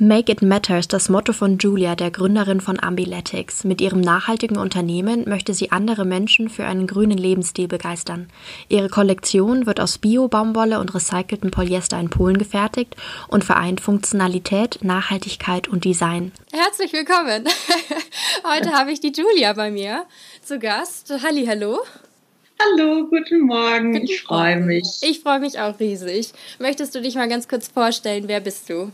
[0.00, 3.62] Make It Matter ist das Motto von Julia, der Gründerin von Ambiletics.
[3.62, 8.28] Mit ihrem nachhaltigen Unternehmen möchte sie andere Menschen für einen grünen Lebensstil begeistern.
[8.68, 12.96] Ihre Kollektion wird aus Bio-Baumwolle und recyceltem Polyester in Polen gefertigt
[13.28, 16.32] und vereint Funktionalität, Nachhaltigkeit und Design.
[16.52, 17.44] Herzlich willkommen.
[18.52, 20.06] Heute habe ich die Julia bei mir
[20.42, 21.14] zu Gast.
[21.22, 21.78] Halli, hallo.
[22.60, 23.92] Hallo, guten Morgen.
[23.92, 24.88] Guten ich freue mich.
[25.02, 26.32] Ich freue mich auch riesig.
[26.58, 28.24] Möchtest du dich mal ganz kurz vorstellen?
[28.26, 28.90] Wer bist du?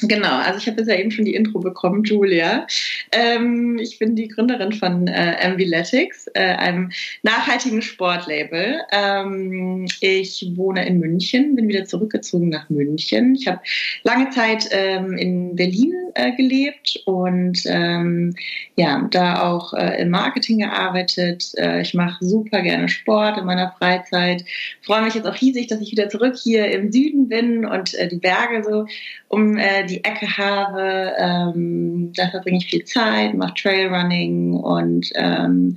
[0.00, 2.66] Genau, also ich habe jetzt ja eben schon die Intro bekommen, Julia.
[3.12, 6.90] Ähm, ich bin die Gründerin von äh, Ambiletics, äh, einem
[7.22, 8.80] nachhaltigen Sportlabel.
[8.90, 13.34] Ähm, ich wohne in München, bin wieder zurückgezogen nach München.
[13.34, 13.60] Ich habe
[14.02, 18.34] lange Zeit ähm, in Berlin äh, gelebt und ähm,
[18.76, 21.52] ja, da auch äh, im Marketing gearbeitet.
[21.56, 24.44] Äh, ich mache super gerne Sport in meiner Freizeit.
[24.82, 28.08] Freue mich jetzt auch riesig, dass ich wieder zurück hier im Süden bin und äh,
[28.08, 28.86] die Berge so
[29.32, 31.14] um äh, die Ecke habe.
[31.18, 35.74] Ähm, da verbringe ich viel Zeit, mache Trailrunning und ähm,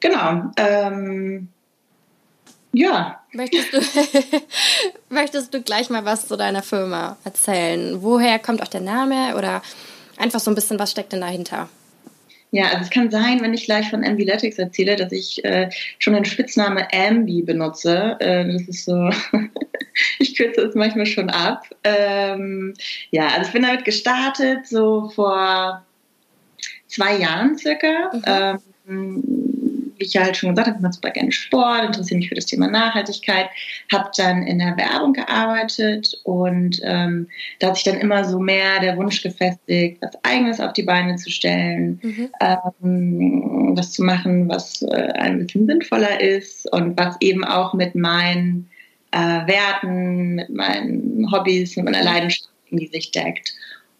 [0.00, 0.50] genau.
[0.56, 1.48] Ähm,
[2.72, 3.20] ja.
[3.32, 3.78] Möchtest du,
[5.14, 8.02] möchtest du gleich mal was zu deiner Firma erzählen?
[8.02, 9.62] Woher kommt auch der Name oder
[10.16, 11.68] einfach so ein bisschen, was steckt denn dahinter?
[12.50, 16.14] Ja, also es kann sein, wenn ich gleich von Ambiletics erzähle, dass ich äh, schon
[16.14, 18.16] den Spitzname Ambi benutze.
[18.18, 19.08] Äh, das ist so,
[20.18, 21.64] ich kürze es manchmal schon ab.
[21.84, 22.74] Ähm,
[23.10, 25.84] ja, also ich bin damit gestartet, so vor
[26.86, 28.10] zwei Jahren circa.
[28.12, 28.22] Mhm.
[28.86, 29.22] Ähm,
[30.02, 32.34] wie ich ja halt schon gesagt habe, ich mache super gerne Sport, interessiere mich für
[32.34, 33.48] das Thema Nachhaltigkeit,
[33.92, 37.28] habe dann in der Werbung gearbeitet und ähm,
[37.60, 41.16] da hat sich dann immer so mehr der Wunsch gefestigt, was Eigenes auf die Beine
[41.16, 42.30] zu stellen, mhm.
[42.40, 47.94] ähm, was zu machen, was äh, ein bisschen sinnvoller ist und was eben auch mit
[47.94, 48.68] meinen
[49.12, 53.54] äh, Werten, mit meinen Hobbys, mit meiner Leidenschaft irgendwie sich deckt.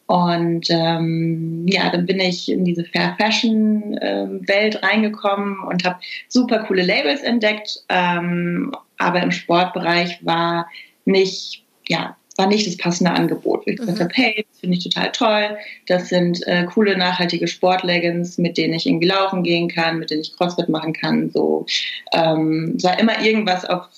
[0.06, 6.00] Und ähm, ja, dann bin ich in diese Fair Fashion ähm, Welt reingekommen und habe
[6.28, 7.82] super coole Labels entdeckt.
[7.88, 10.68] Ähm, aber im Sportbereich war
[11.06, 13.62] nicht, ja, war nicht das passende Angebot.
[13.66, 13.86] Ich mhm.
[13.86, 15.56] gesagt habe, hey, das finde ich total toll.
[15.86, 20.22] Das sind äh, coole, nachhaltige Sportleggings, mit denen ich irgendwie laufen gehen kann, mit denen
[20.22, 21.30] ich Crossfit machen kann.
[21.30, 21.66] So
[22.12, 23.88] ähm, war immer irgendwas auf,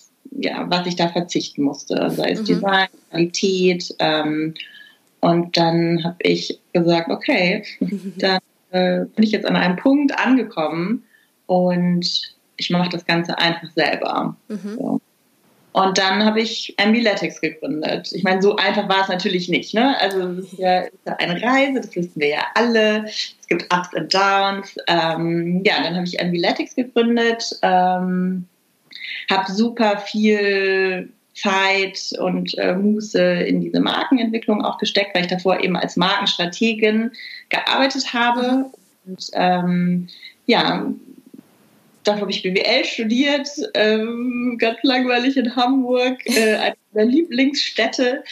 [0.45, 2.11] ja, was ich da verzichten musste.
[2.11, 2.45] Sei es mhm.
[2.45, 3.95] Design, Qualität.
[3.99, 4.55] Ähm,
[5.21, 7.65] und dann habe ich gesagt, okay,
[8.19, 8.41] dann
[8.71, 11.05] äh, bin ich jetzt an einem Punkt angekommen
[11.47, 14.37] und ich mache das Ganze einfach selber.
[14.49, 14.77] Mhm.
[14.77, 15.01] So.
[15.75, 18.13] Und dann habe ich Ambiletics gegründet.
[18.13, 19.75] Ich meine, so einfach war es natürlich nicht.
[19.75, 20.01] Ne?
[20.01, 23.07] Also es ist ja, ist ja eine Reise, das wissen wir ja alle.
[23.07, 24.77] Es gibt Ups und Downs.
[24.87, 28.47] Ähm, ja, dann habe ich Ambiletics gegründet, ähm,
[29.31, 35.63] habe super viel Zeit und äh, Muße in diese Markenentwicklung auch gesteckt, weil ich davor
[35.63, 37.11] eben als Markenstrategin
[37.49, 38.71] gearbeitet habe.
[39.05, 40.09] Und ähm,
[40.47, 40.87] ja,
[42.05, 48.23] dafür habe ich BWL studiert, ähm, ganz langweilig in Hamburg, äh, eine meiner Lieblingsstädte.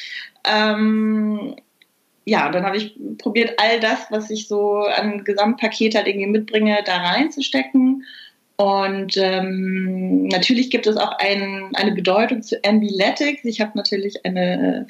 [0.44, 1.56] Ähm,
[2.24, 6.78] ja, dann habe ich probiert, all das, was ich so an Gesamtpaket halt irgendwie mitbringe,
[6.84, 8.04] da reinzustecken
[8.56, 13.44] und ähm, natürlich gibt es auch ein, eine Bedeutung zu Ambiletics.
[13.44, 14.86] Ich habe natürlich eine,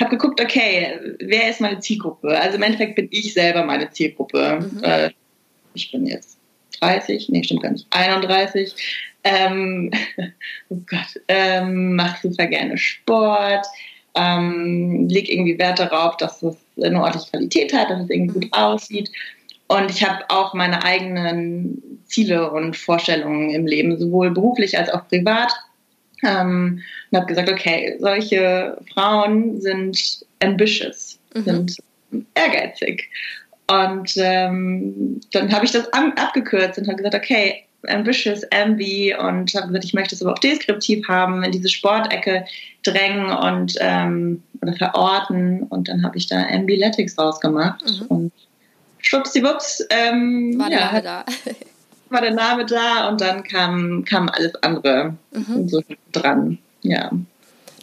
[0.00, 2.38] habe geguckt, okay, wer ist meine Zielgruppe?
[2.38, 4.60] Also im Endeffekt bin ich selber meine Zielgruppe.
[4.60, 4.84] Mhm.
[4.84, 5.10] Äh,
[5.74, 6.38] ich bin jetzt
[6.80, 8.74] 30, nee, stimmt gar nicht, 31.
[9.24, 9.90] Ähm,
[10.68, 13.66] oh Gott, ähm, mache super gerne Sport,
[14.14, 18.48] ähm, leg irgendwie Wert darauf, dass es eine ordentliche Qualität hat, dass es irgendwie gut
[18.52, 19.10] aussieht.
[19.66, 25.06] Und ich habe auch meine eigenen Ziele und Vorstellungen im Leben, sowohl beruflich als auch
[25.08, 25.52] privat.
[26.24, 31.44] Ähm, und habe gesagt, okay, solche Frauen sind ambitious, mhm.
[31.44, 31.76] sind
[32.34, 33.08] ehrgeizig.
[33.70, 39.68] Und ähm, dann habe ich das abgekürzt und habe gesagt, okay, ambitious, ambi und habe
[39.68, 42.44] gesagt, ich möchte es aber auch deskriptiv haben, in diese Sportecke
[42.82, 45.62] drängen und ähm, oder verorten.
[45.64, 48.06] Und dann habe ich da Ambiletics rausgemacht mhm.
[48.06, 48.32] und
[48.98, 51.24] schwuppsiwupps ähm, war ja, da.
[52.10, 55.68] war der Name da und dann kam, kam alles andere mhm.
[55.68, 55.82] so
[56.12, 56.58] dran.
[56.82, 57.10] Ja.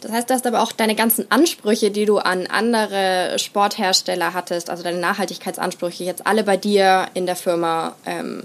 [0.00, 4.70] Das heißt, du hast aber auch deine ganzen Ansprüche, die du an andere Sporthersteller hattest,
[4.70, 8.44] also deine Nachhaltigkeitsansprüche, jetzt alle bei dir in der Firma ähm,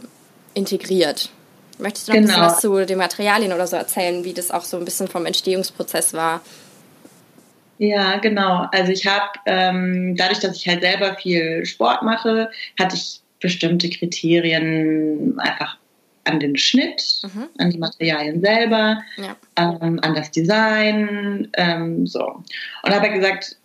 [0.53, 1.29] integriert.
[1.77, 2.27] Möchtest du noch genau.
[2.27, 2.53] ein bisschen genau.
[2.53, 6.13] was zu den Materialien oder so erzählen, wie das auch so ein bisschen vom Entstehungsprozess
[6.13, 6.41] war?
[7.79, 8.67] Ja, genau.
[8.71, 13.89] Also ich habe, ähm, dadurch, dass ich halt selber viel Sport mache, hatte ich bestimmte
[13.89, 15.77] Kriterien einfach
[16.23, 17.47] an den Schnitt, mhm.
[17.57, 19.35] an die Materialien selber, ja.
[19.57, 22.43] ähm, an das Design, ähm, so.
[22.83, 23.57] Und habe gesagt,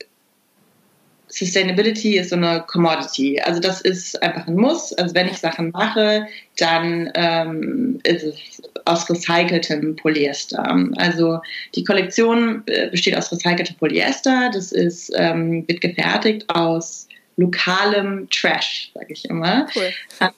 [1.29, 3.41] Sustainability ist so eine Commodity.
[3.41, 4.93] Also das ist einfach ein Muss.
[4.95, 6.27] Also wenn ich Sachen mache,
[6.57, 10.65] dann ähm, ist es aus recyceltem Polyester.
[10.97, 11.41] Also
[11.75, 14.51] die Kollektion äh, besteht aus recyceltem Polyester.
[14.55, 17.07] Das ist, ähm, wird gefertigt aus
[17.37, 19.67] lokalem Trash, sage ich immer.
[19.75, 19.91] Cool.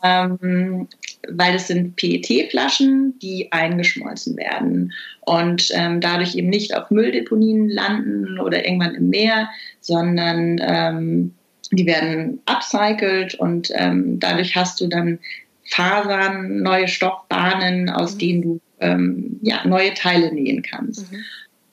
[0.02, 0.88] Ähm,
[1.28, 8.38] weil es sind PET-Flaschen, die eingeschmolzen werden und ähm, dadurch eben nicht auf Mülldeponien landen
[8.40, 9.48] oder irgendwann im Meer,
[9.80, 11.34] sondern ähm,
[11.70, 15.18] die werden upcycled und ähm, dadurch hast du dann
[15.64, 18.18] Fasern, neue Stoffbahnen, aus mhm.
[18.18, 21.12] denen du ähm, ja, neue Teile nähen kannst.
[21.12, 21.24] Mhm.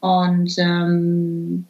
[0.01, 1.65] Und ähm,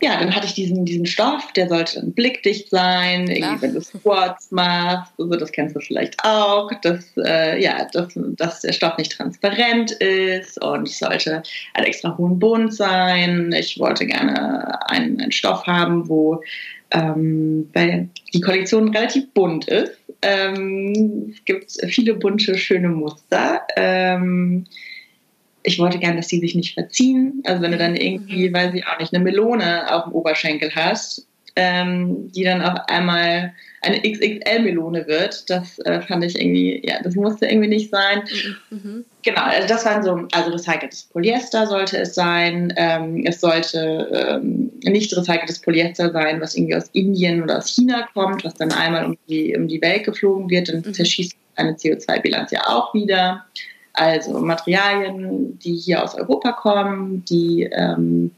[0.00, 3.80] ja, dann hatte ich diesen, diesen Stoff, der sollte dann blickdicht sein, irgendwie, wenn du
[3.80, 8.96] Squats machst, also das kennst du vielleicht auch, dass, äh, ja, dass, dass der Stoff
[8.98, 11.42] nicht transparent ist und ich sollte
[11.74, 13.52] einen extra hohen Bund sein.
[13.52, 16.42] Ich wollte gerne einen, einen Stoff haben, wo
[16.90, 19.98] ähm, weil die Kollektion relativ bunt ist.
[20.22, 23.62] Ähm, es gibt viele bunte, schöne Muster.
[23.76, 24.64] Ähm,
[25.62, 27.42] ich wollte gern, dass die sich nicht verziehen.
[27.44, 28.54] Also wenn du dann irgendwie, mhm.
[28.54, 31.26] weiß ich auch nicht, eine Melone auf dem Oberschenkel hast,
[31.56, 37.14] ähm, die dann auf einmal eine XXL-Melone wird, das äh, fand ich irgendwie, ja, das
[37.14, 38.22] musste irgendwie nicht sein.
[38.70, 38.78] Mhm.
[38.78, 39.04] mhm.
[39.24, 42.72] Genau, also das waren so, also recyceltes Polyester sollte es sein.
[42.76, 48.08] Ähm, es sollte ähm, nicht recyceltes Polyester sein, was irgendwie aus Indien oder aus China
[48.14, 50.94] kommt, was dann einmal um die, um die Welt geflogen wird und mhm.
[50.94, 53.44] zerschießt eine CO2-Bilanz ja auch wieder.
[53.98, 58.30] Also Materialien, die hier aus Europa kommen, die ähm,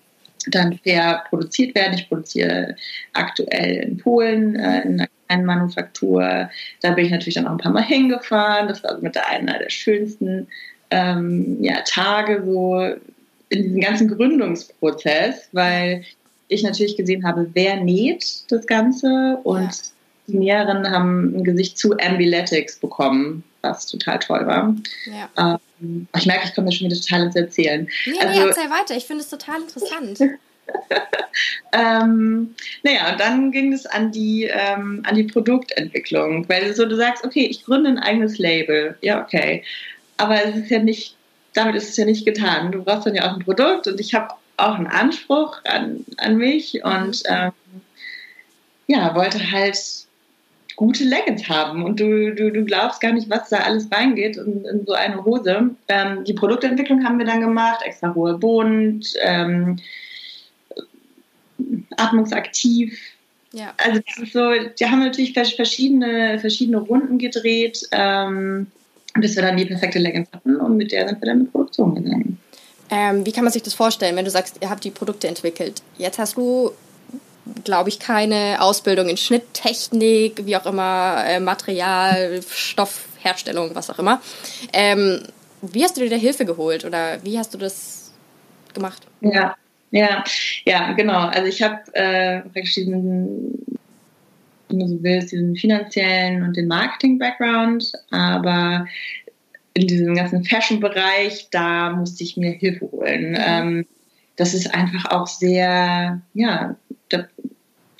[0.46, 1.98] dann fair produziert werden.
[1.98, 2.76] Ich produziere
[3.12, 6.48] aktuell in Polen äh, in einer kleinen Manufaktur.
[6.80, 8.68] Da bin ich natürlich dann auch ein paar Mal hingefahren.
[8.68, 10.48] Das war mit einer der schönsten
[10.90, 12.80] ähm, ja, Tage so
[13.50, 16.04] in diesem ganzen Gründungsprozess, weil
[16.48, 19.72] ich natürlich gesehen habe, wer näht das Ganze und ja.
[20.26, 24.74] die Näherinnen haben ein Gesicht zu Ambiletics bekommen was total toll war.
[25.06, 25.58] Ja.
[25.80, 27.88] Ähm, ich merke, ich komme mir schon wieder total ins Erzählen.
[28.06, 28.96] Nee, also, nee, erzähl weiter.
[28.96, 30.20] Ich finde es total interessant.
[31.72, 36.96] ähm, naja, und dann ging es an die, ähm, an die Produktentwicklung, weil so du
[36.96, 38.96] sagst, okay, ich gründe ein eigenes Label.
[39.00, 39.64] Ja, okay.
[40.16, 41.16] Aber es ist ja nicht,
[41.54, 42.72] damit ist es ja nicht getan.
[42.72, 46.36] Du brauchst dann ja auch ein Produkt und ich habe auch einen Anspruch an, an
[46.36, 47.34] mich und mhm.
[47.34, 47.52] ähm,
[48.86, 49.78] ja, wollte halt
[50.80, 54.64] gute Leggings haben und du, du, du glaubst gar nicht, was da alles reingeht in,
[54.64, 55.72] in so eine Hose.
[55.88, 59.76] Ähm, die Produktentwicklung haben wir dann gemacht, extra hohe Bund, ähm,
[61.98, 62.98] atmungsaktiv.
[63.52, 63.74] Ja.
[63.76, 68.68] Also das ist so, die haben natürlich verschiedene, verschiedene Runden gedreht, ähm,
[69.12, 71.94] bis wir dann die perfekte Leggings hatten und mit der sind wir dann in Produktion
[71.94, 72.38] gegangen.
[72.90, 75.82] Ähm, wie kann man sich das vorstellen, wenn du sagst, ihr habt die Produkte entwickelt?
[75.98, 76.70] Jetzt hast du
[77.64, 84.20] glaube ich, keine Ausbildung in Schnitttechnik, wie auch immer, äh, Material, Stoffherstellung, was auch immer.
[84.72, 85.22] Ähm,
[85.62, 88.12] wie hast du dir da Hilfe geholt oder wie hast du das
[88.74, 89.06] gemacht?
[89.20, 89.56] Ja,
[89.90, 90.24] ja,
[90.64, 91.26] ja, genau.
[91.26, 93.58] Also ich habe äh, praktisch diesen,
[94.68, 98.86] wenn du so willst, diesen finanziellen und den Marketing-Background, aber
[99.74, 103.32] in diesem ganzen Fashion-Bereich, da musste ich mir Hilfe holen.
[103.32, 103.36] Mhm.
[103.38, 103.86] Ähm,
[104.40, 106.76] das ist einfach auch sehr, ja,
[107.10, 107.26] da,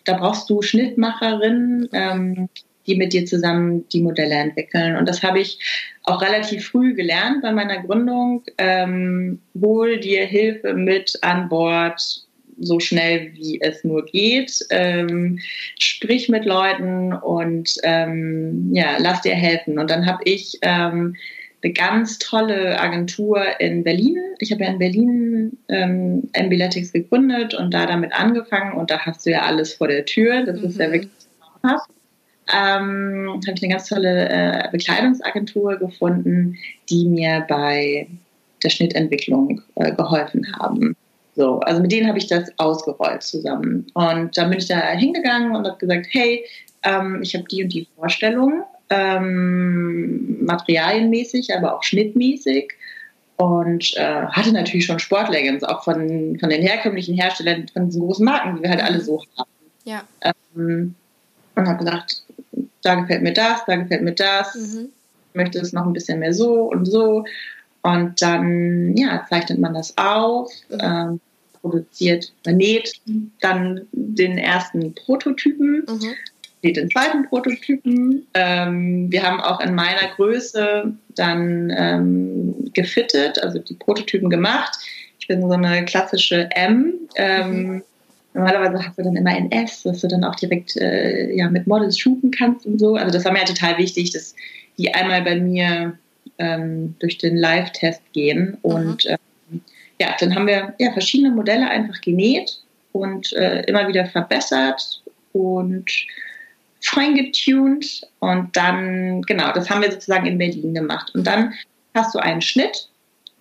[0.07, 2.49] da brauchst du Schnittmacherinnen, ähm,
[2.87, 4.97] die mit dir zusammen die Modelle entwickeln.
[4.97, 5.59] Und das habe ich
[6.05, 8.43] auch relativ früh gelernt bei meiner Gründung.
[8.57, 12.01] Ähm, hol dir Hilfe mit an Bord,
[12.59, 14.65] so schnell wie es nur geht.
[14.71, 15.39] Ähm,
[15.79, 19.79] sprich mit Leuten und ähm, ja, lass dir helfen.
[19.79, 21.17] Und dann habe ich ähm,
[21.63, 24.19] eine ganz tolle Agentur in Berlin.
[24.39, 29.27] Ich habe ja in Berlin ähm, Ambiletics gegründet und da damit angefangen und da hast
[29.27, 30.45] du ja alles vor der Tür.
[30.45, 30.67] Das mhm.
[30.67, 30.93] ist ja mhm.
[30.93, 31.91] wirklich traumhaft.
[32.53, 36.57] Ähm, habe ich eine ganz tolle äh, Bekleidungsagentur gefunden,
[36.89, 38.09] die mir bei
[38.63, 40.97] der Schnittentwicklung äh, geholfen haben.
[41.37, 43.87] So, also mit denen habe ich das ausgerollt zusammen.
[43.95, 46.45] Und dann bin ich da hingegangen und habe gesagt, hey,
[46.83, 52.73] ähm, ich habe die und die Vorstellung ähm, materialienmäßig, aber auch schnittmäßig.
[53.37, 58.25] und äh, hatte natürlich schon Sportleggings, auch von, von den herkömmlichen Herstellern, von diesen großen
[58.25, 59.49] Marken, die wir halt alle so haben.
[59.85, 60.03] Ja.
[60.55, 60.95] Ähm,
[61.55, 62.23] und habe gesagt,
[62.83, 64.89] da gefällt mir das, da gefällt mir das, Mhm.
[65.31, 67.25] ich möchte es noch ein bisschen mehr so und so.
[67.83, 70.79] Und dann ja, zeichnet man das auf, Mhm.
[70.83, 71.21] ähm,
[71.63, 72.93] produziert, man näht
[73.41, 76.13] dann den ersten Prototypen, Mhm.
[76.63, 78.27] Den zweiten Prototypen.
[78.35, 84.79] Ähm, wir haben auch in meiner Größe dann ähm, gefittet, also die Prototypen gemacht.
[85.19, 86.95] Ich bin so eine klassische M.
[87.17, 87.83] Ähm,
[88.33, 91.67] Normalerweise hast du dann immer ein S, dass du dann auch direkt äh, ja, mit
[91.67, 92.95] Models shooten kannst und so.
[92.95, 94.37] Also das war mir ja total wichtig, dass
[94.79, 95.99] die einmal bei mir
[96.39, 98.57] ähm, durch den Live-Test gehen.
[98.63, 99.61] Und ähm,
[100.01, 102.63] ja, dann haben wir ja, verschiedene Modelle einfach genäht
[102.93, 105.03] und äh, immer wieder verbessert
[105.33, 105.91] und
[106.81, 108.03] fein getuned.
[108.21, 111.13] Und dann, genau, das haben wir sozusagen in Berlin gemacht.
[111.15, 111.53] Und dann
[111.95, 112.89] hast du einen Schnitt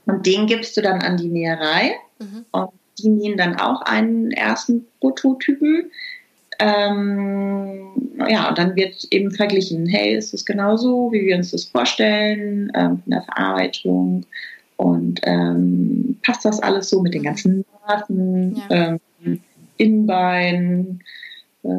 [0.05, 1.95] und den gibst du dann an die Näherei.
[2.19, 2.45] Mhm.
[2.51, 2.69] Und
[2.99, 5.91] die nähen dann auch einen ersten Prototypen.
[6.59, 7.91] Ähm,
[8.27, 12.69] ja, und dann wird eben verglichen, hey, ist es genauso, wie wir uns das vorstellen,
[12.75, 14.25] ähm, von der Verarbeitung
[14.75, 18.99] und ähm, passt das alles so mit den ganzen Maßen, Ja.
[19.23, 19.41] ähm,
[19.77, 21.01] Innenbein,
[21.63, 21.69] äh,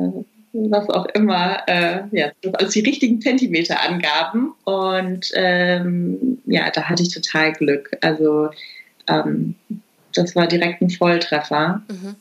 [0.52, 7.14] was auch immer, äh, ja, alles die richtigen Zentimeterangaben und ähm, ja, da hatte ich
[7.14, 7.96] total Glück.
[8.00, 8.50] Also
[9.06, 9.54] ähm,
[10.14, 12.16] das war direkt ein Volltreffer, Mhm.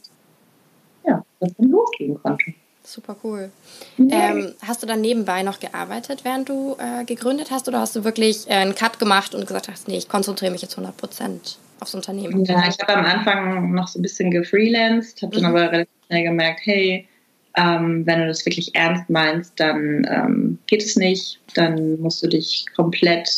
[1.08, 2.54] ja, dass dann losgehen konnte.
[2.84, 3.52] Super cool.
[4.00, 8.04] Ähm, hast du dann nebenbei noch gearbeitet, während du äh, gegründet hast, oder hast du
[8.04, 11.58] wirklich äh, einen Cut gemacht und gesagt hast, nee, ich konzentriere mich jetzt 100 Prozent
[11.80, 12.46] aufs Unternehmen?
[12.46, 15.56] Ja, ich habe am Anfang noch so ein bisschen gefreelanced, habe dann Mhm.
[15.58, 17.08] aber relativ schnell gemerkt, hey,
[17.56, 21.40] ähm, wenn du das wirklich ernst meinst, dann ähm, geht es nicht.
[21.56, 23.30] Dann musst du dich komplett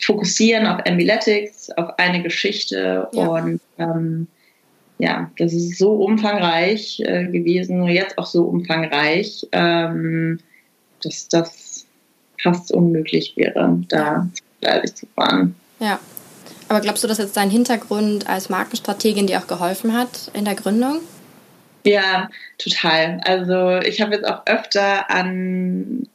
[0.00, 3.26] fokussieren auf Ambuletics, auf eine Geschichte Ja.
[3.28, 4.26] und ähm,
[4.98, 10.38] ja, das ist so umfangreich äh, gewesen und jetzt auch so umfangreich, ähm,
[11.02, 11.86] dass das
[12.42, 14.28] fast unmöglich wäre, da
[14.60, 15.54] ehrlich zu fahren.
[15.80, 15.98] Ja.
[16.68, 20.56] Aber glaubst du, dass jetzt dein Hintergrund als Markenstrategin dir auch geholfen hat in der
[20.56, 21.00] Gründung?
[21.86, 22.28] Ja,
[22.58, 23.20] total.
[23.24, 26.08] Also ich habe jetzt auch öfter an,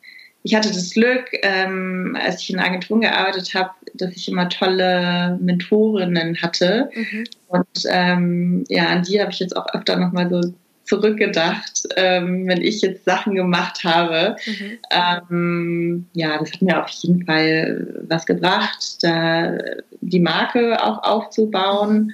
[0.43, 5.37] ich hatte das Glück, ähm, als ich in Agenturen gearbeitet habe, dass ich immer tolle
[5.39, 6.89] Mentorinnen hatte.
[6.93, 7.23] Mhm.
[7.47, 10.41] Und ähm, ja, an die habe ich jetzt auch öfter nochmal so
[10.83, 14.35] zurückgedacht, ähm, wenn ich jetzt Sachen gemacht habe.
[14.45, 14.77] Mhm.
[14.91, 19.57] Ähm, ja, das hat mir auf jeden Fall was gebracht, da
[20.01, 22.13] die Marke auch aufzubauen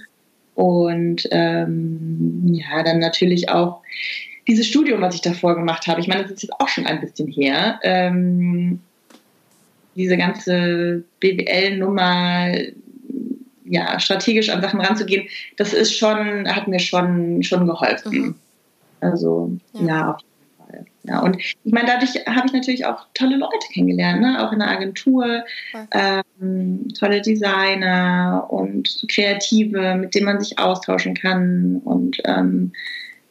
[0.57, 3.83] und ähm, ja, dann natürlich auch
[4.47, 6.01] dieses Studium, was ich davor gemacht habe.
[6.01, 7.79] Ich meine, das ist jetzt auch schon ein bisschen her.
[7.83, 8.79] Ähm,
[9.95, 12.53] diese ganze BWL-Nummer,
[13.65, 18.11] ja, strategisch an Sachen ranzugehen, das ist schon, hat mir schon, schon geholfen.
[18.11, 18.35] Mhm.
[18.99, 19.85] Also, Ja.
[19.85, 20.11] ja.
[20.11, 20.36] auf jeden.
[21.07, 24.45] Ja, und ich meine, dadurch habe ich natürlich auch tolle Leute kennengelernt, ne?
[24.45, 25.45] auch in der Agentur,
[25.91, 32.73] ähm, tolle Designer und Kreative, mit denen man sich austauschen kann und ähm,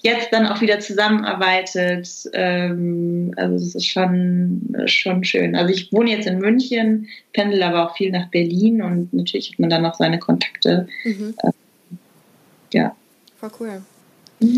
[0.00, 2.08] jetzt dann auch wieder zusammenarbeitet.
[2.32, 5.54] Ähm, also das ist schon, schon schön.
[5.54, 9.58] Also ich wohne jetzt in München, pendel aber auch viel nach Berlin und natürlich hat
[9.58, 10.88] man dann noch seine Kontakte.
[11.04, 11.34] Mhm.
[12.72, 12.96] Ja.
[13.38, 13.82] Voll cool.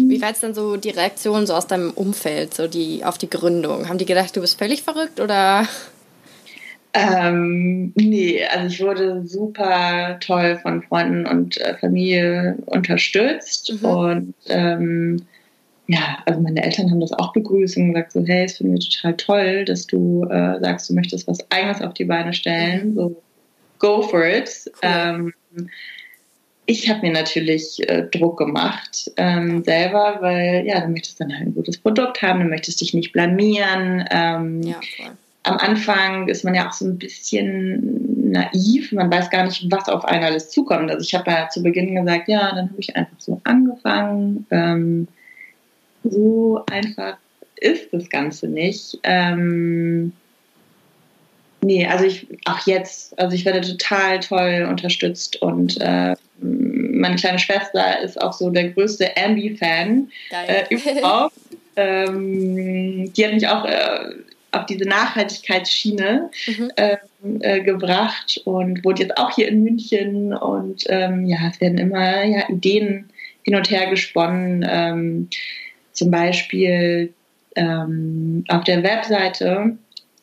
[0.09, 3.31] Wie war jetzt dann so die Reaktion so aus deinem Umfeld, so die auf die
[3.31, 3.89] Gründung?
[3.89, 5.67] Haben die gedacht, du bist völlig verrückt oder?
[6.95, 13.89] Ähm, nee, also ich wurde super toll von Freunden und äh, Familie unterstützt Mhm.
[13.89, 15.27] und ähm,
[15.87, 18.81] ja, also meine Eltern haben das auch begrüßt und gesagt so, hey, es finden wir
[18.81, 23.23] total toll, dass du äh, sagst, du möchtest was Eigenes auf die Beine stellen, so
[23.79, 24.71] go for it.
[24.83, 25.33] Ähm,
[26.71, 31.47] ich habe mir natürlich äh, Druck gemacht ähm, selber, weil ja, du möchtest dann halt
[31.47, 34.05] ein gutes Produkt haben, du möchtest dich nicht blamieren.
[34.11, 35.13] Ähm, Ja, voll.
[35.45, 38.93] am Anfang ist man ja auch so ein bisschen naiv.
[38.93, 40.91] Man weiß gar nicht, was auf einen alles zukommt.
[40.91, 44.47] Also ich habe ja zu Beginn gesagt, ja, dann habe ich einfach so angefangen.
[44.51, 45.09] Ähm,
[46.05, 47.17] so einfach
[47.57, 48.99] ist das Ganze nicht.
[49.05, 50.13] Ähm,
[51.63, 56.15] nee, also ich auch jetzt, also ich werde total toll unterstützt und äh,
[56.99, 60.11] meine kleine Schwester ist auch so der größte Ambi-Fan
[60.47, 61.35] äh, überhaupt.
[61.77, 64.01] ähm, die hat mich auch äh,
[64.53, 66.71] auf diese Nachhaltigkeitsschiene Mhm.
[66.77, 71.79] ähm, äh, gebracht und wohnt jetzt auch hier in München und ähm, ja, es werden
[71.79, 73.09] immer ja, Ideen
[73.43, 74.67] hin und her gesponnen.
[74.69, 75.29] Ähm,
[75.93, 77.13] zum Beispiel
[77.57, 79.77] ähm, auf der Webseite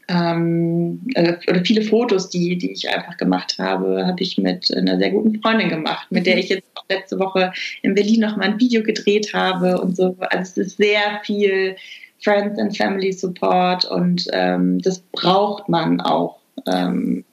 [0.07, 4.97] ähm, äh, oder viele Fotos, die, die ich einfach gemacht habe, habe ich mit einer
[4.97, 6.39] sehr guten Freundin gemacht, mit der mhm.
[6.41, 10.15] ich jetzt auch letzte Woche in Berlin noch mal ein Video gedreht habe und so.
[10.19, 11.75] Also es ist sehr viel
[12.19, 16.39] Friends and Family Support und ähm, das braucht man auch.
[16.67, 17.23] Ähm,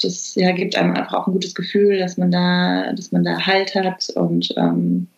[0.00, 3.46] das ja, gibt einem einfach auch ein gutes Gefühl, dass man da, dass man da
[3.46, 5.08] Halt hat und ähm,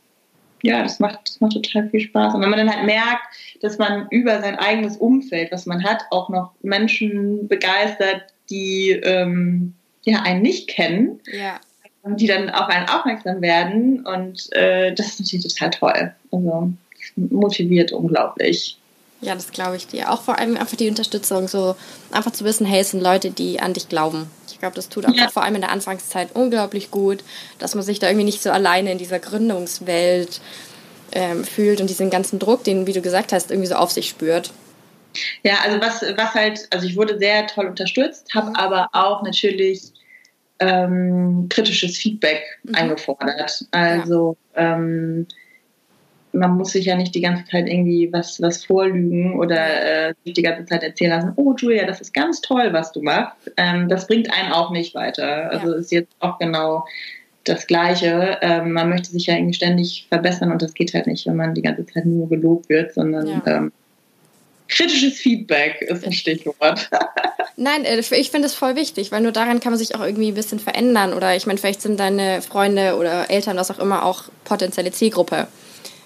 [0.62, 2.34] ja, das macht, das macht total viel Spaß.
[2.34, 3.22] Und wenn man dann halt merkt,
[3.60, 9.74] dass man über sein eigenes Umfeld, was man hat, auch noch Menschen begeistert, die ähm,
[10.04, 11.60] ja, einen nicht kennen, ja.
[12.04, 14.06] die dann auf einen aufmerksam werden.
[14.06, 16.14] Und äh, das ist natürlich total toll.
[16.32, 16.72] Also
[17.16, 18.79] motiviert unglaublich.
[19.22, 20.10] Ja, das glaube ich dir.
[20.10, 21.76] Auch vor allem einfach die Unterstützung, so
[22.10, 24.30] einfach zu wissen, hey, es sind Leute, die an dich glauben.
[24.50, 25.28] Ich glaube, das tut auch ja.
[25.28, 27.22] vor allem in der Anfangszeit unglaublich gut,
[27.58, 30.40] dass man sich da irgendwie nicht so alleine in dieser Gründungswelt
[31.12, 34.08] ähm, fühlt und diesen ganzen Druck, den, wie du gesagt hast, irgendwie so auf sich
[34.08, 34.52] spürt.
[35.42, 38.56] Ja, also was, was halt, also ich wurde sehr toll unterstützt, habe mhm.
[38.56, 39.92] aber auch natürlich
[40.60, 42.74] ähm, kritisches Feedback mhm.
[42.74, 43.66] eingefordert.
[43.70, 44.76] Also ja.
[44.76, 45.26] ähm,
[46.32, 50.42] man muss sich ja nicht die ganze Zeit irgendwie was, was vorlügen oder äh, die
[50.42, 53.50] ganze Zeit erzählen lassen, oh Julia, das ist ganz toll, was du machst.
[53.56, 55.50] Ähm, das bringt einen auch nicht weiter.
[55.50, 55.76] Also ja.
[55.76, 56.84] ist jetzt auch genau
[57.44, 58.38] das Gleiche.
[58.42, 61.54] Ähm, man möchte sich ja irgendwie ständig verbessern und das geht halt nicht, wenn man
[61.54, 63.42] die ganze Zeit nur gelobt wird, sondern ja.
[63.46, 63.72] ähm,
[64.68, 66.88] kritisches Feedback ist ein Stichwort.
[67.56, 70.28] Nein, äh, ich finde es voll wichtig, weil nur daran kann man sich auch irgendwie
[70.28, 71.12] ein bisschen verändern.
[71.12, 75.48] Oder ich meine, vielleicht sind deine Freunde oder Eltern, was auch immer, auch potenzielle Zielgruppe.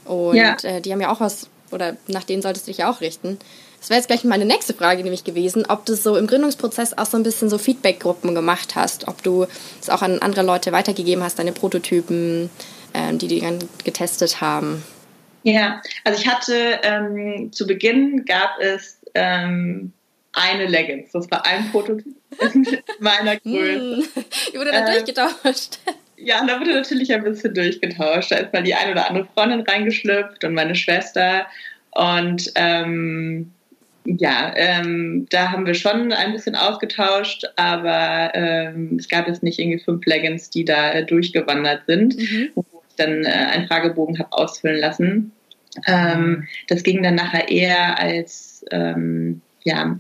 [0.04, 0.56] Und ja.
[0.62, 3.38] äh, die haben ja auch was, oder nach denen solltest du dich ja auch richten.
[3.80, 7.04] Das wäre jetzt gleich meine nächste Frage nämlich gewesen, ob du so im Gründungsprozess auch
[7.04, 9.46] so ein bisschen so Feedbackgruppen gemacht hast, ob du
[9.78, 12.48] es auch an andere Leute weitergegeben hast, deine Prototypen,
[12.94, 14.82] äh, die die dann getestet haben.
[15.42, 19.92] Ja, also ich hatte ähm, zu Beginn gab es ähm,
[20.32, 21.12] eine Leggings.
[21.12, 22.06] Das war ein Prototyp
[22.40, 22.66] in
[23.00, 24.08] meiner Größe.
[24.52, 25.78] die wurde dann äh, durchgetauscht.
[26.16, 28.30] Ja, und da wurde natürlich ein bisschen durchgetauscht.
[28.30, 31.46] Da ist mal die eine oder andere Freundin reingeschlüpft und meine Schwester.
[31.90, 33.52] Und ähm,
[34.04, 39.58] ja, ähm, da haben wir schon ein bisschen ausgetauscht, aber ähm, es gab jetzt nicht
[39.58, 42.50] irgendwie fünf Leggings, die da äh, durchgewandert sind, mhm.
[42.54, 45.32] wo ich dann äh, einen Fragebogen habe ausfüllen lassen.
[45.86, 49.98] Ähm, das ging dann nachher eher als ähm, ja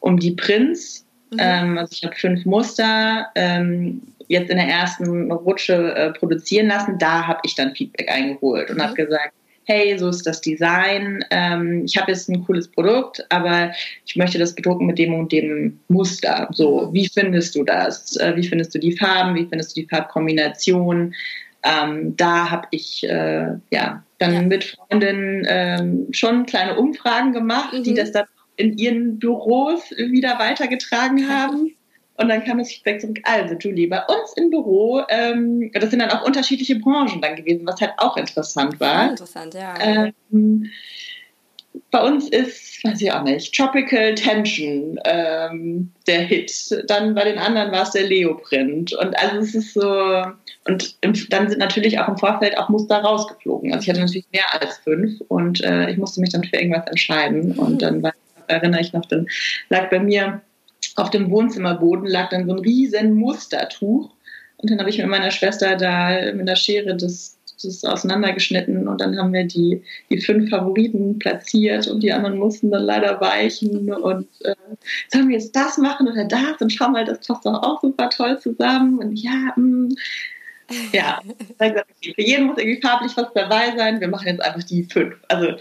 [0.00, 1.05] um die Prints.
[1.30, 1.38] Mhm.
[1.38, 6.98] Ähm, also ich habe fünf Muster ähm, jetzt in der ersten Rutsche äh, produzieren lassen.
[6.98, 8.82] Da habe ich dann Feedback eingeholt und mhm.
[8.82, 9.32] habe gesagt,
[9.66, 13.72] hey, so ist das Design, ähm, ich habe jetzt ein cooles Produkt, aber
[14.06, 16.48] ich möchte das bedrucken mit dem und dem Muster.
[16.52, 18.16] So, wie findest du das?
[18.16, 19.34] Äh, wie findest du die Farben?
[19.34, 21.14] Wie findest du die Farbkombination?
[21.64, 24.42] Ähm, da habe ich äh, ja dann ja.
[24.42, 27.82] mit Freundinnen ähm, schon kleine Umfragen gemacht, mhm.
[27.82, 31.74] die das dann in ihren Büros wieder weitergetragen haben.
[32.18, 35.98] Und dann kam das Feedback zurück, also Julie, bei uns im Büro, ähm, das sind
[35.98, 39.10] dann auch unterschiedliche Branchen dann gewesen, was halt auch interessant war.
[39.10, 39.74] Interessant, ja.
[39.78, 40.70] Ähm,
[41.90, 46.84] bei uns ist, weiß ich auch nicht, Tropical Tension ähm, der Hit.
[46.88, 48.92] Dann bei den anderen war es der Leoprint.
[48.94, 50.24] Und also es ist so,
[50.64, 53.72] und im, dann sind natürlich auch im Vorfeld auch Muster rausgeflogen.
[53.72, 56.86] Also ich hatte natürlich mehr als fünf und äh, ich musste mich dann für irgendwas
[56.86, 57.58] entscheiden.
[57.58, 57.78] Und mhm.
[57.78, 58.12] dann war,
[58.48, 59.26] erinnere ich noch, dann
[59.68, 60.42] lag bei mir
[60.96, 64.10] auf dem Wohnzimmerboden lag dann so ein riesen Mustertuch.
[64.58, 69.00] Und dann habe ich mit meiner Schwester da mit der Schere das, das auseinandergeschnitten und
[69.00, 73.92] dann haben wir die, die fünf Favoriten platziert und die anderen mussten dann leider weichen
[73.92, 74.54] und äh,
[75.12, 78.08] sollen wir jetzt das machen oder das und schau mal, das passt doch auch super
[78.08, 79.96] toll zusammen und ja, mh, mm.
[80.92, 81.20] ja,
[81.58, 85.16] für jeden muss irgendwie farblich was dabei sein, wir machen jetzt einfach die fünf.
[85.28, 85.52] Also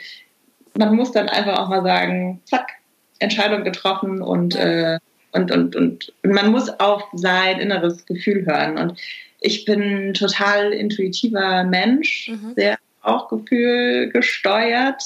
[0.77, 2.74] man muss dann einfach auch mal sagen, zack,
[3.19, 4.99] Entscheidung getroffen und äh,
[5.31, 8.77] und, und, und, man muss auf sein inneres Gefühl hören.
[8.77, 8.97] Und
[9.41, 12.53] ich bin ein total intuitiver Mensch, mhm.
[12.55, 15.03] sehr auch Gefühl gesteuert,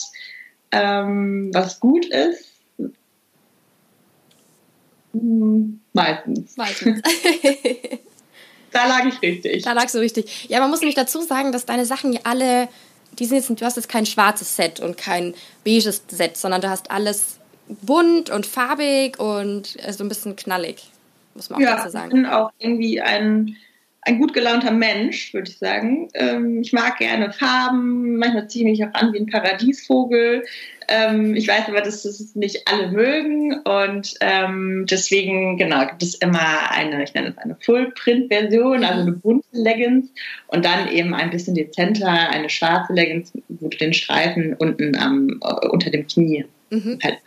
[0.71, 2.45] ähm, was gut ist.
[5.13, 6.55] Hm, meistens.
[6.55, 7.01] Meistens.
[8.71, 9.63] da lag ich richtig.
[9.63, 10.47] Da lagst du richtig.
[10.49, 12.69] Ja, man muss nämlich dazu sagen, dass deine Sachen ja alle,
[13.17, 15.33] die sind jetzt, du hast jetzt kein schwarzes Set und kein
[15.65, 17.38] beiges Set, sondern du hast alles
[17.81, 20.89] bunt und farbig und äh, so ein bisschen knallig,
[21.35, 22.07] muss man auch ja, dazu sagen.
[22.07, 23.55] Ich bin auch irgendwie ein,
[24.01, 26.09] ein gut gelaunter Mensch, würde ich sagen.
[26.15, 30.43] Ähm, ich mag gerne Farben, manchmal ziehe ich mich auch an wie ein Paradiesvogel.
[30.87, 36.15] Ähm, ich weiß aber, dass das nicht alle mögen und ähm, deswegen, genau, gibt es
[36.15, 40.09] immer eine, ich nenne es eine Full-Print-Version, also eine bunte Leggings
[40.47, 45.39] und dann eben ein bisschen dezenter, eine schwarze Leggings, wo du den Streifen unten am,
[45.43, 46.97] äh, unter dem Knie mhm.
[47.03, 47.19] halt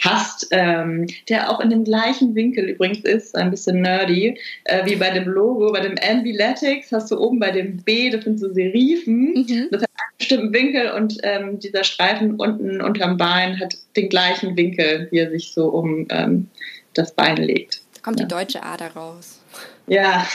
[0.00, 4.96] hast, ähm, der auch in dem gleichen Winkel übrigens ist, ein bisschen nerdy, äh, wie
[4.96, 8.52] bei dem Logo, bei dem Ambiletics hast du oben bei dem B, das sind so
[8.52, 9.68] Serifen, mhm.
[9.70, 14.56] das hat einen bestimmten Winkel und ähm, dieser Streifen unten unterm Bein hat den gleichen
[14.56, 16.48] Winkel, wie er sich so um ähm,
[16.94, 17.82] das Bein legt.
[17.94, 18.26] Da kommt ja.
[18.26, 19.40] die deutsche Ader raus.
[19.86, 20.26] Ja,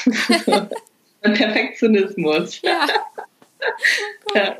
[1.22, 2.62] Perfektionismus.
[2.62, 2.88] Ja.
[4.36, 4.58] ja.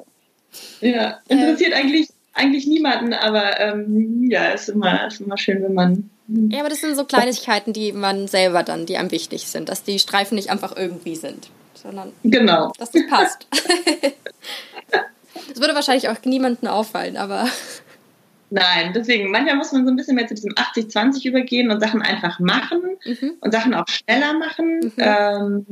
[0.82, 1.20] ja.
[1.28, 6.10] interessiert eigentlich eigentlich niemanden, aber ähm, ja, ist immer, ist immer schön, wenn man.
[6.28, 9.84] Ja, aber das sind so Kleinigkeiten, die man selber dann, die einem wichtig sind, dass
[9.84, 12.72] die Streifen nicht einfach irgendwie sind, sondern genau.
[12.80, 13.48] dass das passt.
[14.92, 17.48] das würde wahrscheinlich auch niemandem auffallen, aber.
[18.50, 22.04] Nein, deswegen, manchmal muss man so ein bisschen mehr zu diesem 80-20 übergehen und Sachen
[22.04, 23.34] einfach machen mhm.
[23.42, 24.80] und Sachen auch schneller machen.
[24.80, 24.92] Mhm.
[24.98, 25.66] Ähm,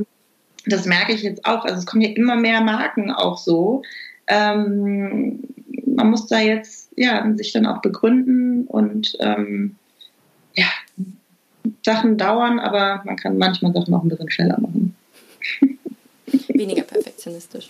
[0.65, 1.63] das merke ich jetzt auch.
[1.63, 3.83] Also es kommen ja immer mehr Marken auch so.
[4.27, 5.41] Ähm,
[5.95, 9.75] man muss da jetzt ja, sich dann auch begründen und ähm,
[10.55, 10.67] ja,
[11.85, 14.95] Sachen dauern, aber man kann manchmal Sachen auch ein bisschen schneller machen.
[16.49, 17.69] Weniger perfektionistisch.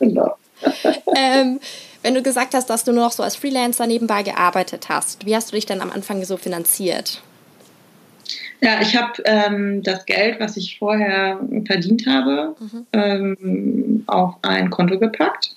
[0.00, 0.36] Genau.
[1.16, 1.60] ähm,
[2.02, 5.34] wenn du gesagt hast, dass du nur noch so als Freelancer nebenbei gearbeitet hast, wie
[5.34, 7.22] hast du dich dann am Anfang so finanziert?
[8.62, 12.86] Ja, ich habe ähm, das Geld, was ich vorher verdient habe, mhm.
[12.92, 15.56] ähm, auf ein Konto gepackt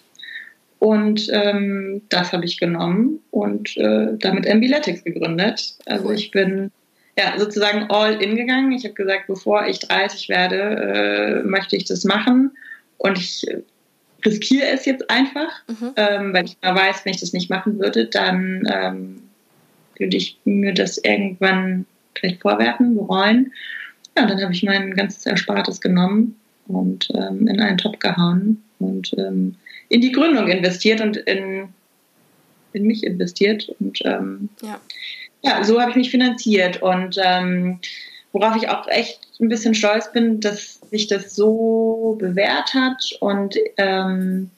[0.79, 5.75] und ähm, das habe ich genommen und äh, damit Ambiletics gegründet.
[5.85, 6.71] Also ich bin
[7.17, 8.71] ja sozusagen all in gegangen.
[8.71, 12.51] Ich habe gesagt, bevor ich 30 werde, äh, möchte ich das machen.
[12.97, 13.45] Und ich
[14.25, 15.91] riskiere es jetzt einfach, mhm.
[15.97, 19.21] ähm, weil ich mal weiß, wenn ich das nicht machen würde, dann ähm,
[19.97, 23.51] würde ich mir das irgendwann vielleicht vorwerfen, bereuen.
[24.17, 26.35] Ja, dann habe ich mein ganzes Erspartes genommen
[26.67, 29.55] und ähm, in einen Topf gehauen und ähm,
[29.89, 31.69] in die Gründung investiert und in,
[32.73, 33.69] in mich investiert.
[33.79, 34.79] Und ähm, ja.
[35.43, 35.63] ja.
[35.63, 36.81] so habe ich mich finanziert.
[36.81, 37.79] Und ähm,
[38.31, 43.55] worauf ich auch echt ein bisschen stolz bin, dass sich das so bewährt hat und
[43.77, 44.49] ähm,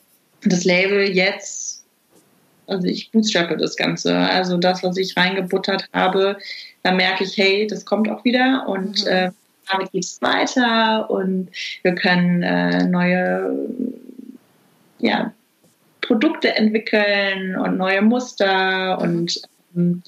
[0.44, 1.84] das Label jetzt,
[2.68, 4.18] also ich bootstrappe das Ganze.
[4.18, 6.38] Also das, was ich reingebuttert habe,
[6.84, 9.08] da merke ich, hey, das kommt auch wieder und mhm.
[9.08, 9.32] äh,
[9.72, 11.50] damit geht es weiter und
[11.84, 13.70] wir können äh, neue
[15.02, 15.34] ja,
[16.02, 19.42] Produkte entwickeln und neue Muster und
[19.76, 20.04] ähm,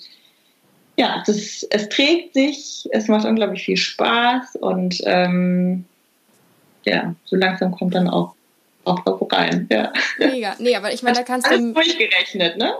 [0.95, 5.85] ja, das, es trägt sich, es macht unglaublich viel Spaß und ähm,
[6.85, 8.35] ja, so langsam kommt dann auch
[8.85, 9.67] auch rein.
[9.71, 9.93] Ja.
[10.17, 10.55] Mega.
[10.59, 11.51] Nee, aber ich meine, da kannst du.
[11.51, 12.73] Alles durchgerechnet, ne?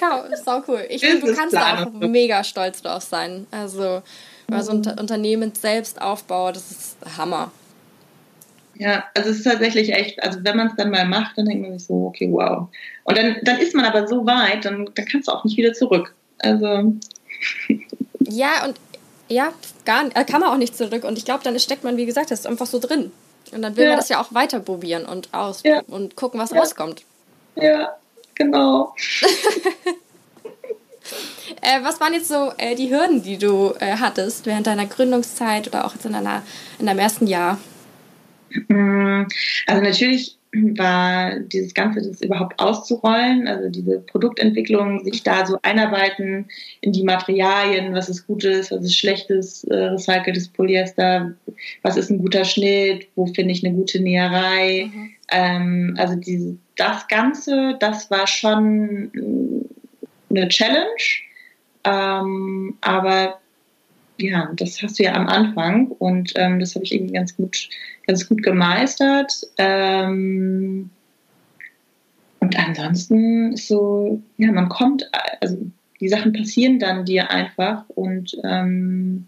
[0.00, 0.84] Kau, sau cool.
[0.88, 3.46] Ich finde, du kannst da auch mega stolz drauf sein.
[3.50, 4.02] Also,
[4.48, 4.98] weil so ein mhm.
[4.98, 7.52] Unternehmen selbst aufbaut, das ist Hammer.
[8.76, 11.62] Ja, also es ist tatsächlich echt, also wenn man es dann mal macht, dann denkt
[11.62, 12.68] man sich so, okay, wow.
[13.04, 15.72] Und dann, dann ist man aber so weit, dann, dann kannst du auch nicht wieder
[15.72, 16.14] zurück.
[16.38, 16.94] Also.
[18.26, 18.80] Ja, und
[19.28, 19.52] ja,
[19.84, 21.04] gar, äh, kann man auch nicht zurück.
[21.04, 23.12] Und ich glaube, dann steckt man, wie gesagt, das ist einfach so drin.
[23.52, 23.90] Und dann will ja.
[23.90, 25.82] man das ja auch weiter probieren und aus ja.
[25.88, 26.58] und gucken, was ja.
[26.58, 27.02] rauskommt.
[27.56, 27.94] Ja,
[28.34, 28.94] genau.
[31.60, 35.68] äh, was waren jetzt so äh, die Hürden, die du äh, hattest während deiner Gründungszeit
[35.68, 36.42] oder auch jetzt in, deiner,
[36.78, 37.58] in deinem ersten Jahr?
[38.68, 39.24] Mm,
[39.66, 46.46] also natürlich war dieses Ganze, das überhaupt auszurollen, also diese Produktentwicklung, sich da so einarbeiten
[46.80, 51.34] in die Materialien, was ist gutes, was ist schlechtes, äh, recyceltes Polyester,
[51.82, 54.90] was ist ein guter Schnitt, wo finde ich eine gute Näherei.
[54.92, 55.10] Mhm.
[55.32, 59.10] Ähm, also diese, das Ganze, das war schon
[60.30, 60.86] eine Challenge,
[61.84, 63.40] ähm, aber
[64.18, 67.68] ja, das hast du ja am Anfang und ähm, das habe ich irgendwie ganz gut,
[68.06, 69.32] ganz gut gemeistert.
[69.58, 70.90] Ähm,
[72.40, 75.08] und ansonsten ist so, ja, man kommt,
[75.40, 75.56] also
[76.00, 79.26] die Sachen passieren dann dir einfach und ähm,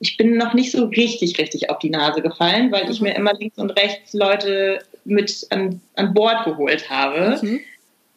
[0.00, 3.08] ich bin noch nicht so richtig, richtig auf die Nase gefallen, weil ich mhm.
[3.08, 7.38] mir immer links und rechts Leute mit an, an Bord geholt habe.
[7.42, 7.60] Mhm.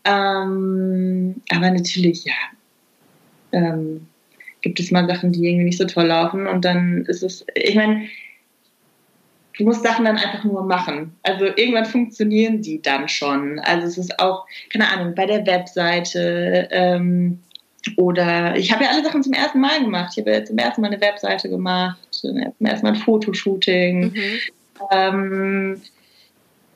[0.05, 2.33] Ähm, aber natürlich, ja,
[3.51, 4.07] ähm,
[4.61, 7.75] gibt es mal Sachen, die irgendwie nicht so toll laufen und dann ist es, ich
[7.75, 8.07] meine,
[9.61, 11.15] du musst Sachen dann einfach nur machen.
[11.21, 13.59] Also irgendwann funktionieren die dann schon.
[13.59, 17.39] Also es ist auch, keine Ahnung, bei der Webseite ähm,
[17.97, 20.13] oder ich habe ja alle Sachen zum ersten Mal gemacht.
[20.13, 24.01] Ich habe ja zum ersten Mal eine Webseite gemacht, zum ersten Mal ein Fotoshooting.
[24.01, 24.39] Mhm.
[24.91, 25.81] Ähm,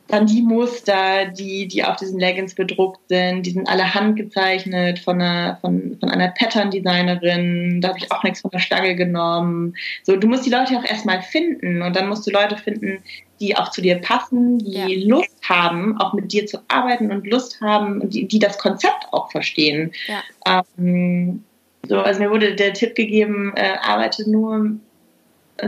[0.07, 5.19] dann die Muster, die, die auf diesen Leggings bedruckt sind, die sind alle handgezeichnet von
[5.19, 7.81] einer, von, von einer Pattern-Designerin.
[7.81, 9.75] Da habe ich auch nichts von der Stange genommen.
[10.03, 12.99] So, du musst die Leute auch erstmal finden und dann musst du Leute finden,
[13.39, 15.07] die auch zu dir passen, die ja.
[15.07, 19.31] Lust haben, auch mit dir zu arbeiten und Lust haben, die, die das Konzept auch
[19.31, 19.91] verstehen.
[20.07, 20.63] Ja.
[20.77, 21.43] Ähm,
[21.87, 24.77] so, also mir wurde der Tipp gegeben, äh, arbeite nur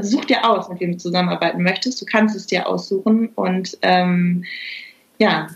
[0.01, 2.01] such dir aus, mit wem du zusammenarbeiten möchtest.
[2.01, 4.43] Du kannst es dir aussuchen und ähm,
[5.19, 5.47] ja,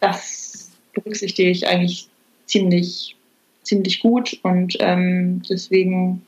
[0.00, 2.08] das berücksichtige ich eigentlich
[2.46, 3.16] ziemlich,
[3.62, 6.22] ziemlich gut und ähm, deswegen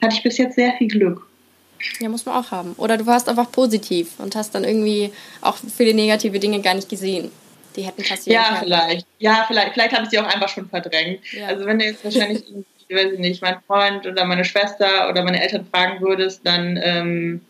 [0.00, 1.26] hatte ich bis jetzt sehr viel Glück.
[1.98, 2.74] Ja, muss man auch haben.
[2.76, 6.88] Oder du warst einfach positiv und hast dann irgendwie auch viele negative Dinge gar nicht
[6.88, 7.30] gesehen.
[7.76, 8.60] Die hätten passieren Ja, können.
[8.64, 9.06] vielleicht.
[9.18, 9.72] Ja, vielleicht.
[9.72, 11.20] Vielleicht habe ich sie auch einfach schon verdrängt.
[11.32, 11.46] Ja.
[11.46, 12.44] Also wenn du jetzt wahrscheinlich
[12.94, 17.40] weiß ich nicht, mein Freund oder meine Schwester oder meine Eltern fragen würdest, dann ähm,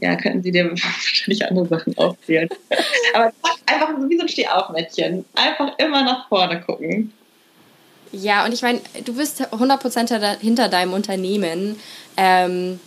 [0.00, 2.48] ja, könnten sie dir wahrscheinlich andere Sachen aufzählen.
[3.14, 3.32] Aber
[3.66, 5.24] einfach so wie so ein Stehaufmädchen.
[5.34, 7.12] Einfach immer nach vorne gucken.
[8.12, 11.78] Ja, und ich meine, du bist 100% hinter deinem Unternehmen
[12.16, 12.80] ähm,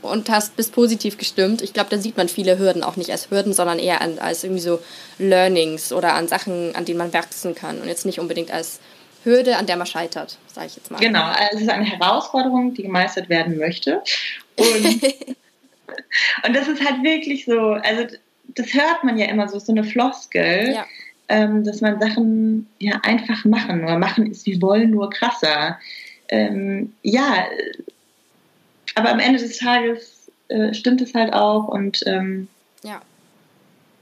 [0.00, 1.60] und hast, bist positiv gestimmt.
[1.60, 4.44] Ich glaube, da sieht man viele Hürden auch nicht als Hürden, sondern eher an, als
[4.44, 4.80] irgendwie so
[5.18, 8.80] Learnings oder an Sachen, an denen man wachsen kann und jetzt nicht unbedingt als
[9.24, 10.98] Hürde, an der man scheitert, sage ich jetzt mal.
[10.98, 14.02] Genau, also es ist eine Herausforderung, die gemeistert werden möchte.
[14.56, 15.02] Und,
[16.46, 18.06] und das ist halt wirklich so, also
[18.54, 20.86] das hört man ja immer so, so eine Floskel, ja.
[21.28, 25.78] ähm, dass man Sachen ja einfach machen oder machen ist wie wollen, nur krasser.
[26.28, 27.44] Ähm, ja,
[28.94, 32.48] aber am Ende des Tages äh, stimmt es halt auch und ähm,
[32.82, 33.00] ja.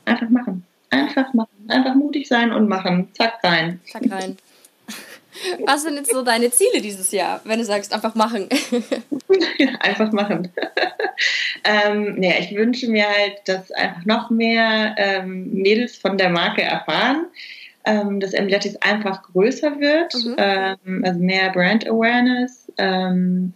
[0.04, 0.64] einfach machen.
[0.90, 1.50] Einfach machen.
[1.68, 3.09] Einfach mutig sein und machen.
[3.14, 3.81] Zack rein.
[3.87, 4.38] Zack rein.
[5.66, 8.48] Was sind jetzt so deine Ziele dieses Jahr, wenn du sagst, einfach machen?
[9.59, 10.53] ja, einfach machen.
[11.64, 16.62] ähm, nee, ich wünsche mir halt, dass einfach noch mehr ähm, Mädels von der Marke
[16.62, 17.27] erfahren,
[17.85, 20.37] ähm, dass Embletis einfach größer wird, mhm.
[20.38, 22.70] ähm, also mehr Brand Awareness.
[22.79, 23.53] Ähm,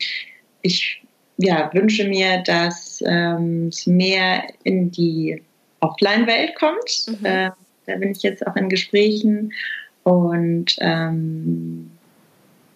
[0.62, 1.02] ich
[1.38, 5.42] ja, wünsche mir, dass ähm, es mehr in die
[5.80, 7.06] Offline-Welt kommt.
[7.08, 7.24] Mhm.
[7.24, 7.50] Äh,
[7.86, 9.52] da bin ich jetzt auch in Gesprächen
[10.04, 11.90] und ähm,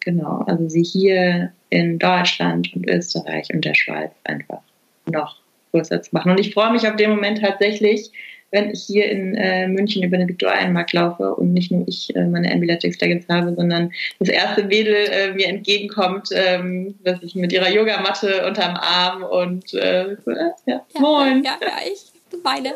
[0.00, 4.60] genau, also sie hier in Deutschland und Österreich und der Schweiz einfach
[5.06, 5.40] noch
[5.72, 6.30] größer zu machen.
[6.30, 8.10] Und ich freue mich auf den Moment tatsächlich,
[8.52, 12.24] wenn ich hier in äh, München über den Viktualienmarkt laufe und nicht nur ich äh,
[12.26, 17.52] meine Ambulatics Leggings habe, sondern das erste Mädel äh, mir entgegenkommt, ähm, dass ich mit
[17.52, 21.42] ihrer Yogamatte unterm Arm und äh, so, äh, ja, ja, moin.
[21.42, 22.04] Ja, ja, ich
[22.44, 22.74] meine.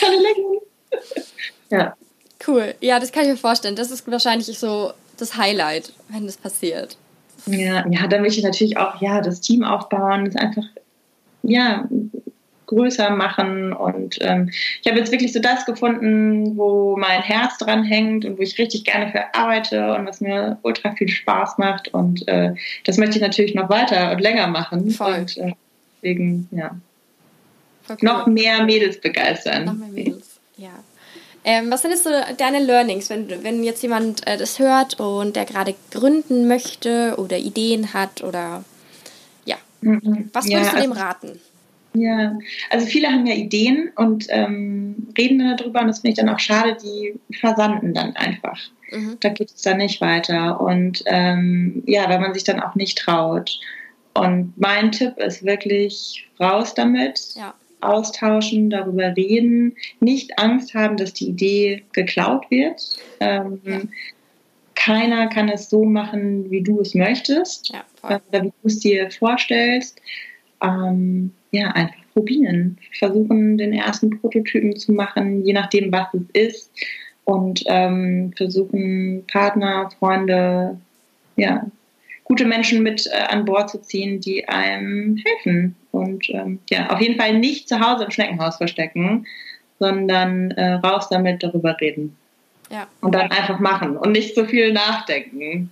[0.00, 1.34] Keine Leggings.
[1.70, 1.96] ja.
[2.46, 2.74] Cool.
[2.80, 3.76] Ja, das kann ich mir vorstellen.
[3.76, 6.96] Das ist wahrscheinlich so das Highlight, wenn das passiert.
[7.46, 10.64] Ja, ja, dann möchte ich natürlich auch ja das Team aufbauen, das einfach
[11.42, 11.88] ja
[12.66, 14.50] größer machen und ähm,
[14.80, 18.58] ich habe jetzt wirklich so das gefunden, wo mein Herz dran hängt und wo ich
[18.58, 23.16] richtig gerne für arbeite und was mir ultra viel Spaß macht und äh, das möchte
[23.16, 25.14] ich natürlich noch weiter und länger machen Voll.
[25.14, 25.52] und äh,
[25.96, 26.74] deswegen ja
[27.90, 27.96] cool.
[28.00, 29.64] noch mehr Mädels begeistern.
[29.66, 30.70] Noch mehr Mädels, ja.
[31.44, 35.34] Ähm, was sind jetzt so deine Learnings, wenn, wenn jetzt jemand äh, das hört und
[35.34, 38.64] der gerade gründen möchte oder Ideen hat oder
[39.44, 40.30] ja, mhm.
[40.32, 41.40] was würdest ja, du dem also, raten?
[41.94, 42.38] Ja,
[42.70, 46.28] also viele haben ja Ideen und ähm, reden dann darüber und das finde ich dann
[46.28, 48.58] auch schade, die versanden dann einfach.
[48.90, 49.16] Mhm.
[49.20, 52.98] Da geht es dann nicht weiter und ähm, ja, wenn man sich dann auch nicht
[52.98, 53.58] traut.
[54.14, 57.34] Und mein Tipp ist wirklich raus damit.
[57.34, 62.96] Ja austauschen, darüber reden, nicht Angst haben, dass die Idee geklaut wird.
[63.20, 63.80] Ähm, ja.
[64.74, 69.10] Keiner kann es so machen, wie du es möchtest, ja, oder wie du es dir
[69.10, 70.00] vorstellst.
[70.62, 76.70] Ähm, ja, einfach probieren, versuchen, den ersten Prototypen zu machen, je nachdem, was es ist,
[77.24, 80.78] und ähm, versuchen, Partner, Freunde,
[81.36, 81.66] ja,
[82.24, 85.76] gute Menschen mit äh, an Bord zu ziehen, die einem helfen.
[85.92, 89.26] Und ähm, ja, auf jeden Fall nicht zu Hause im Schneckenhaus verstecken,
[89.78, 92.16] sondern äh, raus damit darüber reden.
[92.70, 92.86] Ja.
[93.00, 95.70] Und dann einfach machen und nicht so viel nachdenken.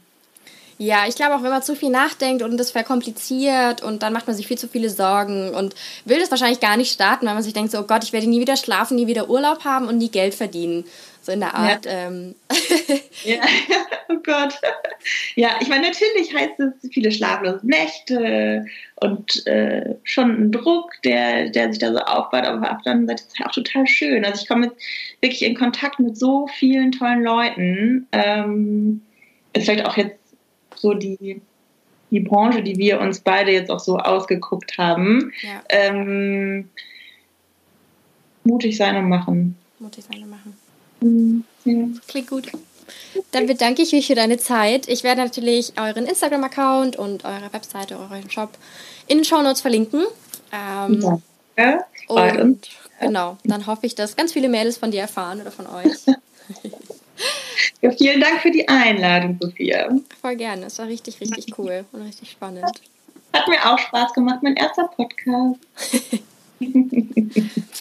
[0.82, 4.26] Ja, ich glaube auch, wenn man zu viel nachdenkt und das verkompliziert und dann macht
[4.26, 5.74] man sich viel zu viele Sorgen und
[6.06, 8.26] will das wahrscheinlich gar nicht starten, weil man sich denkt, so, oh Gott, ich werde
[8.26, 10.84] nie wieder schlafen, nie wieder Urlaub haben und nie Geld verdienen.
[11.22, 11.84] So in der Art.
[11.84, 12.08] Ja.
[12.08, 12.34] Ähm.
[13.24, 13.40] ja,
[14.08, 14.58] oh Gott.
[15.34, 18.64] Ja, ich meine, natürlich heißt es viele schlaflose Nächte
[18.96, 23.08] und äh, schon ein Druck, der, der sich da so aufbaut, aber auf der anderen
[23.08, 24.24] Seite ist es auch total schön.
[24.24, 24.72] Also ich komme
[25.20, 28.06] wirklich in Kontakt mit so vielen tollen Leuten.
[28.12, 29.02] Ähm,
[29.52, 30.18] ist vielleicht auch jetzt
[30.74, 31.42] so die,
[32.10, 35.32] die Branche, die wir uns beide jetzt auch so ausgeguckt haben.
[35.42, 35.62] Ja.
[35.68, 36.70] Ähm,
[38.44, 39.56] mutig sein und machen.
[39.78, 40.69] Mutig sein und machen.
[41.00, 41.86] Mhm, ja.
[42.06, 42.48] Klingt gut.
[43.32, 44.88] Dann bedanke ich mich für deine Zeit.
[44.88, 48.50] Ich werde natürlich euren Instagram-Account und eure Webseite, euren Shop
[49.06, 50.06] in den Show Notes verlinken.
[50.52, 51.22] Ähm,
[51.56, 51.84] Danke.
[52.08, 52.68] Und
[53.00, 55.92] genau, dann hoffe ich, dass ganz viele Mädels von dir erfahren oder von euch.
[57.80, 59.88] ja, vielen Dank für die Einladung, Sophia.
[60.20, 60.66] Voll gerne.
[60.66, 62.64] Es war richtig, richtig cool und richtig spannend.
[63.32, 65.60] Hat mir auch Spaß gemacht, mein erster Podcast.